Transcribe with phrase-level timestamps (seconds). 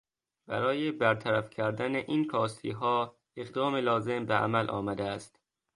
[0.47, 5.39] برای برطرف کردن این کاستیها اقدام لازم به عمل آمده است.